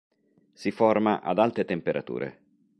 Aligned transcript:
Si 0.61 0.71
forma 0.71 1.21
ad 1.21 1.37
alte 1.37 1.63
temperature. 1.63 2.39